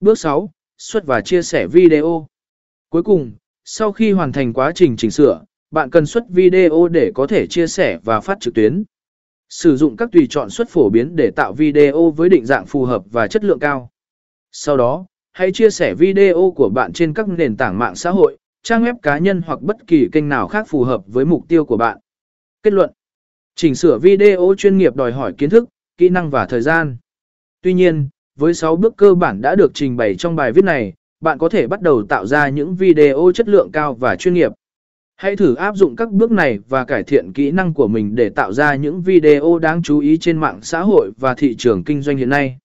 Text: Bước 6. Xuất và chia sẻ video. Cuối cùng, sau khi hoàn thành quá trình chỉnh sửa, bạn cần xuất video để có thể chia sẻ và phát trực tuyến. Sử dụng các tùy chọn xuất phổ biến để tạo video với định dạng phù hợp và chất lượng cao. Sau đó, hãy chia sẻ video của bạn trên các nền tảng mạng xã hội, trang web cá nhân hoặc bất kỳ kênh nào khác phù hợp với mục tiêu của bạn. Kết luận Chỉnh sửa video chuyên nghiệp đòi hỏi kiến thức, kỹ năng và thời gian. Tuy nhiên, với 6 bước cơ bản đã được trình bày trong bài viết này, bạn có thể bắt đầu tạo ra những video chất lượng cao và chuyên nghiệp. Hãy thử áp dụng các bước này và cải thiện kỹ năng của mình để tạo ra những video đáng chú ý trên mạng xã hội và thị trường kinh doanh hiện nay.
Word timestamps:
Bước 0.00 0.18
6. 0.18 0.50
Xuất 0.78 1.06
và 1.06 1.20
chia 1.20 1.42
sẻ 1.42 1.66
video. 1.66 2.26
Cuối 2.88 3.02
cùng, 3.02 3.32
sau 3.64 3.92
khi 3.92 4.12
hoàn 4.12 4.32
thành 4.32 4.52
quá 4.52 4.72
trình 4.74 4.96
chỉnh 4.96 5.10
sửa, 5.10 5.44
bạn 5.70 5.90
cần 5.90 6.06
xuất 6.06 6.24
video 6.28 6.88
để 6.88 7.12
có 7.14 7.26
thể 7.26 7.46
chia 7.46 7.66
sẻ 7.66 7.98
và 8.04 8.20
phát 8.20 8.40
trực 8.40 8.54
tuyến. 8.54 8.84
Sử 9.48 9.76
dụng 9.76 9.96
các 9.96 10.08
tùy 10.12 10.26
chọn 10.30 10.50
xuất 10.50 10.68
phổ 10.68 10.90
biến 10.90 11.16
để 11.16 11.30
tạo 11.36 11.52
video 11.52 12.10
với 12.10 12.28
định 12.28 12.46
dạng 12.46 12.66
phù 12.66 12.84
hợp 12.84 13.02
và 13.10 13.26
chất 13.26 13.44
lượng 13.44 13.58
cao. 13.58 13.90
Sau 14.52 14.76
đó, 14.76 15.06
hãy 15.32 15.52
chia 15.52 15.70
sẻ 15.70 15.94
video 15.94 16.52
của 16.56 16.68
bạn 16.68 16.92
trên 16.92 17.14
các 17.14 17.28
nền 17.28 17.56
tảng 17.56 17.78
mạng 17.78 17.94
xã 17.94 18.10
hội, 18.10 18.36
trang 18.62 18.84
web 18.84 18.94
cá 19.02 19.18
nhân 19.18 19.42
hoặc 19.46 19.60
bất 19.62 19.76
kỳ 19.86 20.08
kênh 20.12 20.28
nào 20.28 20.48
khác 20.48 20.66
phù 20.68 20.84
hợp 20.84 21.02
với 21.06 21.24
mục 21.24 21.44
tiêu 21.48 21.64
của 21.64 21.76
bạn. 21.76 21.98
Kết 22.62 22.72
luận 22.72 22.90
Chỉnh 23.54 23.74
sửa 23.74 23.98
video 23.98 24.54
chuyên 24.58 24.78
nghiệp 24.78 24.96
đòi 24.96 25.12
hỏi 25.12 25.34
kiến 25.38 25.50
thức, 25.50 25.68
kỹ 25.96 26.08
năng 26.08 26.30
và 26.30 26.46
thời 26.46 26.60
gian. 26.60 26.96
Tuy 27.62 27.74
nhiên, 27.74 28.08
với 28.36 28.54
6 28.54 28.76
bước 28.76 28.96
cơ 28.96 29.14
bản 29.14 29.40
đã 29.40 29.54
được 29.54 29.74
trình 29.74 29.96
bày 29.96 30.14
trong 30.14 30.36
bài 30.36 30.52
viết 30.52 30.64
này, 30.64 30.92
bạn 31.20 31.38
có 31.38 31.48
thể 31.48 31.66
bắt 31.66 31.80
đầu 31.80 32.02
tạo 32.02 32.26
ra 32.26 32.48
những 32.48 32.74
video 32.74 33.32
chất 33.34 33.48
lượng 33.48 33.70
cao 33.72 33.94
và 33.94 34.16
chuyên 34.16 34.34
nghiệp. 34.34 34.52
Hãy 35.16 35.36
thử 35.36 35.54
áp 35.54 35.76
dụng 35.76 35.96
các 35.96 36.10
bước 36.10 36.30
này 36.30 36.58
và 36.68 36.84
cải 36.84 37.02
thiện 37.02 37.32
kỹ 37.32 37.50
năng 37.50 37.74
của 37.74 37.88
mình 37.88 38.14
để 38.14 38.28
tạo 38.28 38.52
ra 38.52 38.74
những 38.74 39.02
video 39.02 39.58
đáng 39.58 39.82
chú 39.82 39.98
ý 39.98 40.16
trên 40.16 40.38
mạng 40.38 40.58
xã 40.62 40.80
hội 40.80 41.10
và 41.16 41.34
thị 41.34 41.54
trường 41.58 41.84
kinh 41.84 42.02
doanh 42.02 42.16
hiện 42.16 42.28
nay. 42.28 42.58